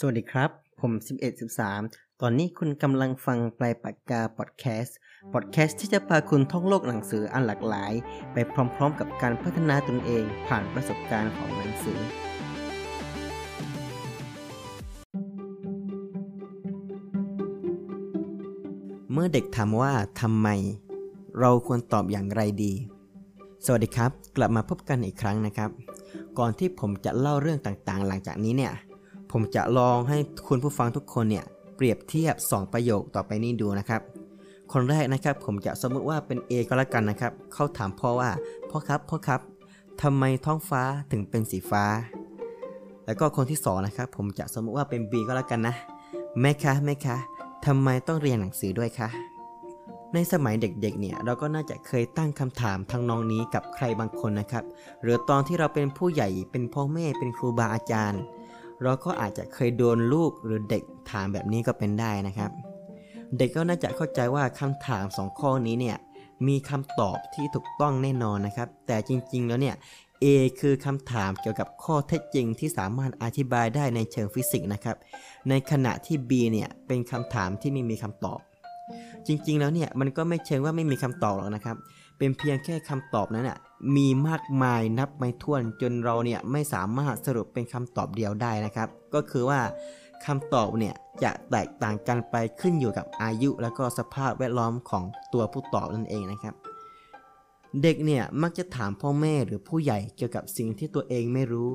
[0.00, 0.92] สวัสดีครับ ผม
[1.56, 4.96] 1113 ตอนนี้คุณกำลังฟังปลายปากกาพอดแคสต์
[5.32, 7.92] พอดแคสต์ที่จะพาคุณท่องโลกหนังสืออันหลากหลาย
[8.32, 12.00] ไปพร้อมๆ กับการพัฒนาตนเองผ่านประสบการณ์ของหนังสือ
[19.12, 20.48] เมื่อเด็กถามว่าทำไม
[21.40, 22.72] เราควรตอบอย่างไรดี
[23.64, 25.70] สวัสดีครับ กลับมาพบกันอีกครั้งนะครับ
[26.38, 28.74] ก่อนที่ผมจะเล่าเรื่องต่างๆ หลังจากนี้เนี่ย
[29.38, 30.18] ผมจะลองให้
[30.48, 31.44] คุณผู้ฟังทุกคนเนี่ย
[31.76, 34.00] เปรียบเทียบ 2 ประโยคต่อไปนี้ดูนะครับ
[34.72, 38.30] คนแรกนะครับผมจะสมมุติว่าเป็น A ก็แล้วกันนะครับ เขาถามพ่อว่า
[38.70, 39.40] พ่อครับพ่อครับ
[40.02, 40.82] ทำไมท้องฟ้า
[41.12, 41.84] ถึงเป็นสีฟ้า
[43.06, 45.74] แล้วก็คนที่สองนะครับผมจะสมมุติว่าเป็น B ก็แล้วกันนะ
[46.40, 47.16] แม่คะแม่คะ
[47.66, 49.08] ทำไมต้องเรียนหนังสือด้วยคะ
[50.14, 54.64] ในสมัยเด็กๆ เนี่ยเราก็น่าจะเคยตั้งคำถามทางนองนี้กับใครบางคนนะครับ
[55.02, 58.22] หรือตอนที่เราเป็นผู้ใหญ่เป็นพ่อแม่เป็นครูบาอาจารย์
[58.82, 62.50] เราก็อาจจะเคยโดนลูกหรือเด็กถามแบบนี้ก็เป็นได้นะครับ
[63.36, 65.96] เด็กก็น่าจะเข้าใจว่าคำถามสองข้อนี้เนี่ย
[66.48, 69.76] มีคำตอบที่ถูกต้องแน่นอนนะครับ แต่จริงๆแล้วเนี่ย
[70.24, 70.26] A
[70.60, 74.96] คือคำถามเกี่ยวกับข้อเท็จจริงที่สามารถอธิบายได้ในเชิงฟิสิกส์นะครับ
[75.48, 78.40] ในขณะที่ B เนี่ยเป็นคำถามที่ไม่มีคำตอบ
[79.28, 81.76] จริงๆแล้วเนี่ยมันก็ไม่เชิงว่าไม่มีคำตอบหรอกนะครับ
[82.18, 83.58] เป็นเพียงแค่คำตอบนั้นน่ะ
[83.96, 89.60] มีมากมายนับไม่ถ้วนจนเราเนี่ยไม่สามารถสรุปเป็นคำตอบเดียวได้นะครับ ก็คือว่า
[90.24, 96.54] คำตอบเนี่ยจะแตกต่างกันไปขึ้นอยู่กับอายุ และก็สภาพแวดล้อมของตัวผู้ตอบนั่นเองนะครับ
[97.82, 101.70] เด็กเนี่ยมักจะถามพ่อแม่หรือผู้ใหญ่เกี่ยวกับสิ่งที่ตัวเองไม่รู้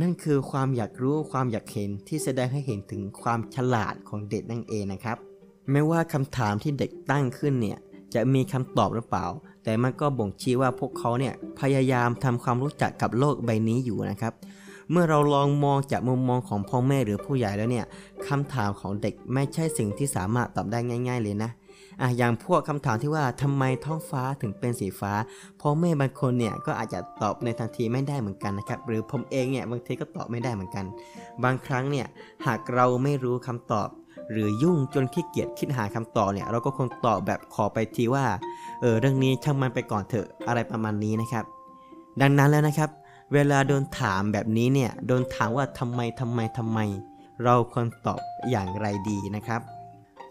[0.00, 5.18] นั่นคือความอยากรู้ความอยากเห็นที่แสดงให้เห็นถึงความฉลาดของเด็กนั่นเองนะครับ
[5.72, 7.78] ไม่ว่าคำถามที่เด็กตั้งขึ้นเนี่ย
[8.14, 9.26] จะมีคำตอบหรือเปล่า
[9.64, 14.32] แต่มันก็บ่งชี้ว่าพวกเขาเนี่ยพยายามทำความรู้จักกับโลกใบนี้อยู่นะครับ
[14.90, 17.86] เมื่อเราลองมองจากมุมมองของพ่อแม่หรือผู้ใหญ่แล้วเนี่ย
[18.28, 21.50] คำถามของเด็กไม่ใช่สิ่งที่สามารถตอบได้ง่าย ๆ เลยนะ
[22.00, 25.12] อะอย่างพวกคำถามที่ว่าทำไมท้องฟ้าถึงเป็นสีฟ้า
[25.60, 30.84] พ่อแม่บางคนเนี่ยก็อาจจะตอบในทันทีไม่ได้เหมือนกันนะครับ หรือผมเองเนี่ยบางทีก็ตอบไม่ได้เหมือนกัน
[31.44, 32.06] บางครั้งเนี่ย
[32.46, 33.88] หากเราไม่รู้คำตอบ
[34.32, 38.24] หรือยุ่งจนขี้เกียจคิดหาคำตอบเนี่ย เราก็คงตอบแบบขอไปทีว่า
[38.80, 41.44] เออเรื่องนี้ช่างมันไปก่อนเถอะอะไรประมาณนี้นะครับ
[42.20, 42.90] ดังนั้นแล้วนะครับ
[43.34, 46.78] เวลาโดนถามแบบนี้เนี่ยโดนถามว่าทำไมทำไมทำไม
[47.44, 48.20] เราควรตอบ
[48.50, 49.60] อย่างไรดีนะครับ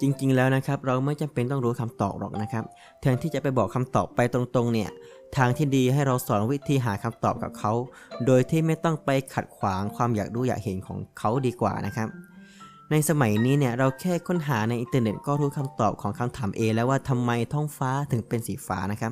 [0.01, 2.63] จริงๆ แล้วนะครับเราไม่จำเป็นต้องรู้คำตอบหรอกนะครับ
[3.01, 4.89] แทนที่จะไปบอกคำตอบไปตรงๆ เนี่ย
[5.37, 7.73] ทางที่ดีให้เราสอนวิธีหาคำตอบกับเขา
[8.25, 12.07] โดยที่ไม่ต้องไปขัดขวางความอยากรู้อยากเห็นของเขาดีกว่านะครับ
[12.91, 19.11] ในสมัยนี้เนี่ยเราแค่ค้นหาในอินเทอร์เน็ตก็รู้คำตอบของคำถาม A แล้วว่าทำไมท้องฟ้าถึงเป็นสีฟ้านะครับ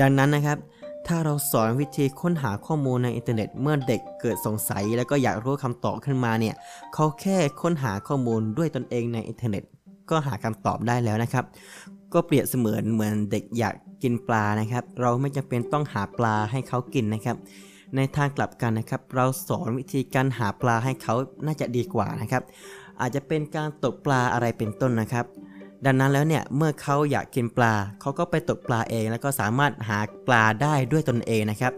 [0.00, 0.58] ดังนั้นนะครับ
[1.06, 6.54] ถ้าเราสอนวิธีค้นหาข้อมูลในอินเทอร์เน็ต เมื่อเด็กเกิดสงสัย แล้วก็อยากรู้คำตอบขึ้นมาเนี่ย
[6.94, 9.62] เขาแค่ค้นหาข้อมูลด้วยตนเองในอินเทอร์เน็ต
[10.10, 11.44] ก็หาคำตอบได้แล้วนะครับ
[12.12, 17.36] ก็เปรียบเสมือนเหมือนเด็กอยากกินปลานะครับ เราไม่จำเป็นต้องหาปลาให้เขากินนะครับ
[17.96, 21.14] ในทางกลับกันนะครับ เราสอนวิธีการหาปลาให้เขา
[21.46, 22.42] น่าจะดีกว่านะครับ
[23.00, 25.26] อาจจะเป็นการตกปลาอะไรเป็นต้นนะครับ
[25.84, 31.72] ดังนั้นแล้วเนี่ยเมื่อเขาอยากกินปลาเขาก็ไปตกปลาเอง แล้วก็สามารถหาปลาได้ด้วยตนเองนะครับ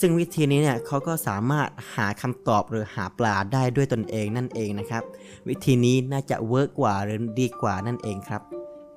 [0.00, 5.02] ซึ่งวิธีนี้เนี่ยเขาก็สามารถหาคำตอบหรือหาปลาได้ด้วยตนเองนั่นเองนะครับ
[5.48, 8.42] วิธีนี้น่าจะเวิร์กกว่าหรือดีกว่านั่นเองครับ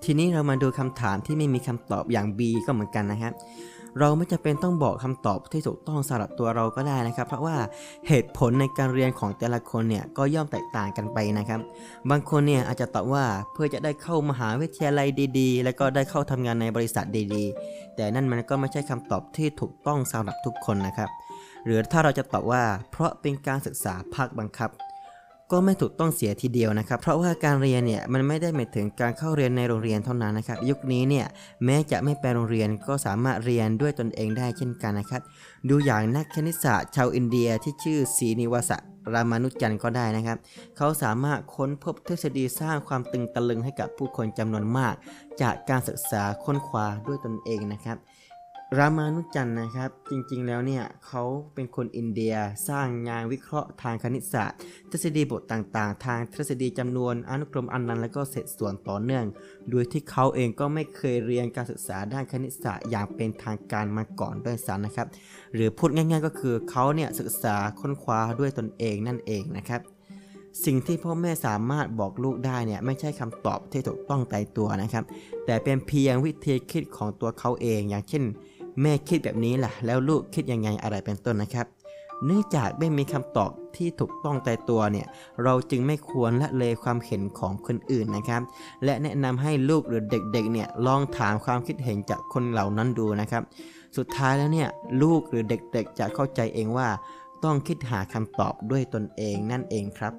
[0.03, 3.33] ทีนี้เรามาดูคำถามที่ไม่มีคำตอบอย่าง B ก็เหมือนกันนะครับ
[3.99, 7.57] เราไม่จำเป็นต้องบอกคำตอบที่ถูกต้องสำหรับตัวเราก็ได้นะครับ เพราะว่า
[8.07, 11.59] เหตุผลในการเรียนของแต่ละคนเนี่ยก็ย่อมแตกต่างกันไปนะครับ
[12.09, 15.07] บางคนเนี่ยอาจจะตอบว่าเพื่อจะได้เข้ามหาวิทยาลัย
[15.39, 21.09] ดี ๆ แล้วก็ได้เข้าทำงานในบริษัทดีๆ แต่นั่นมันก็ไม่ใช่คำตอบที่ถูกต้องสำหรับทุกคนนะครับ
[21.65, 24.69] หรือถ้าเราจะตอบว่า เพราะเป็นการศึกษาภาคบังคับ
[25.51, 31.25] ก็ไม่ถูกต้องเสียทีเดียวนะครับ เพราะว่าการเรียนเนี่ยมันไม่ได้หมายถึงการเข้าเรียนในโรงเรียนเท่านั้นนะครับ ยุคนี้เนี่ย
[31.65, 35.21] แม้จะไม่ไปโรงเรียนก็สามารถเรียนด้วยตนเองได้เช่นกันนะครับ
[35.69, 38.77] ดูอย่างนักคณิตศาสตร์ชาวอินเดียที่ชื่อศรีนิวาสะ
[39.13, 40.37] รามานุจันก็ได้นะครับ
[40.77, 44.95] เขาสามารถค้นพบทฤษฎีสร้างความตกตะลึงให้กับผู้คนจำนวนมาก
[45.41, 47.97] จากการศึกษาค้นคว้าด้วยตนเองนะครับ
[48.77, 51.23] รามานุจันต์นะครับ จริงๆแล้วเนี่ยเขา
[51.53, 52.35] เป็นคนอินเดีย
[52.69, 54.57] สร้างงานวิเคราะห์ทางคณิตศาสตร์
[54.91, 59.25] ทฤษฎีบทต่างๆ ทางทฤษฎีจำนวนอนุกรมอนันต์และก็เศษส่วนต่อเนื่อง
[59.69, 65.07] โดยที่เขาเองก็ไม่เคยเรียนการศึกษาด้านคณิตศาสตร์อย่างเป็นทางการมาก่อนด้วยซ้ำนะครับ
[65.53, 69.81] หรือพูดง่ายๆก็คือเขาเนี่ยศึกษาค้นคว้าด้วยตนเองนั่นเองนะครับ
[70.65, 75.03] สิ่งที่พ่อแม่สามารถบอกลูกได้เนี่ยไม่ใช่คำตอบที่ถูกต้องตายตัวนะครับ
[75.45, 78.23] แต่เป็นเพียงวิธีคิดของตัวเขาเองอย่างเช่น
[78.81, 81.67] แม่คิดแบบนี้ล่ะ แล้วลูกคิดยังไงอะไรเป็นต้นนะครับ
[82.25, 85.07] เนื่องจากไม่มีคำตอบที่ถูกต้องใจตัวเนี่ย
[85.43, 88.41] เราจึงไม่ควรละเลยความเห็นของคนอื่นนะครับ
[88.83, 93.43] และแนะนำให้ลูกหรือเด็กๆเนี่ยลองถามความคิดเห็นจากคนเหล่านั้นดูนะครับ
[93.97, 94.69] สุดท้ายแล้วเนี่ย
[95.01, 96.87] ลูกหรือเด็กๆ จะเข้าใจเองว่า
[97.43, 100.13] ต้องคิดหาคำตอบด้วยตนเองนั่นเองครับ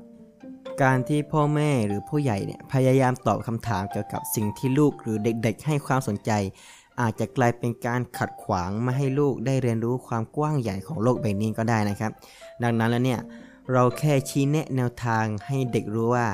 [0.83, 6.31] การที่พ่อแม่หรือผู้ใหญ่เนี่ยพยายามตอบคำถามเกี่ยวกับสิ่งที่ลูกหรือเด็กๆ ให้ความสนใจ
[7.01, 12.13] อาจจะกลายเป็นการขัดขวางไม่ให้ลูกได้เรียนรู้ความกว้างใหญ่ของโลกใบนี้ก็ได้นะครับ
[12.63, 13.21] ดังนั้นแล้วเนี่ย
[13.73, 16.27] เราแค่ชี้แนะแนวทางให้เด็กรู้ว่า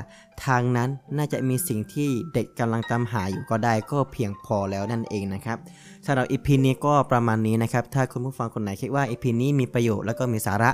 [0.45, 5.57] ทางนั้นน่าจะมีสิ่งที่เด็กกำลังตามหาอยู่ก็ได้ก็เพียงพอแล้วนั่นเองนะครับ
[6.05, 10.71] สำหรับ EP นี้ก็ประมาณนี้นะครับ ถ้าคุณผู้ฟังคนไหนคิดว่า EP นี้มีประโยชน์แล้วก็มีสาระ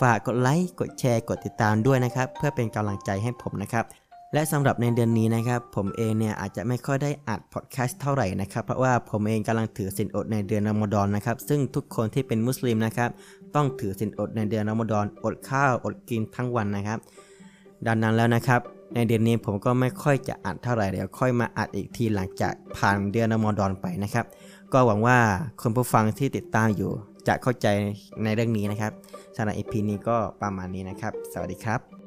[0.00, 3.84] ฝากกดไลค์กดแชร์กดติดตามด้วยนะครับ เพื่อเป็นกำลังใจให้ผมนะครับ
[4.32, 13.10] และสำหรับในเดือนนี้นะครับ ผมเองเนี่ยอาจจะไม่ค่อยได้อัดพอดแคสต์เท่าไหร่นะครับ เพราะว่าผมเองกำลังถือศีลอดในเดือนรอมฎอนนะครับ ซึ่งทุกคนที่เป็นมุสลิมนะครับ
[13.54, 16.98] ต้องถือศีลอดในเดือนรอมฎอนอดข้าวอดกินทั้งวันนะครับ
[17.86, 18.60] ดังนั้นแล้วนะครับ
[18.94, 24.26] ในเดือนนี้ผมก็ไม่ค่อยจะอัดเท่าไหร่เดี๋ยวค่อยมาอัดอีกทีหลังจากผ่านเดือนรอมฎอนไปนะครับ
[24.72, 25.18] ก็หวังว่า
[25.60, 26.90] คุณผู้ฟังที่ติดตามอยู่
[27.28, 27.66] จะเข้าใจ
[28.24, 28.92] ในเรื่องนี้นะครับ
[29.36, 32.05] สำหรับ EP นี้ก็ประมาณนี้นะครับ สวัสดีครับ